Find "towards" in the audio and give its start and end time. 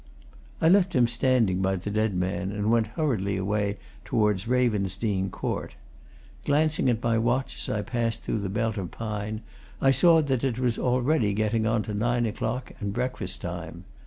4.03-4.47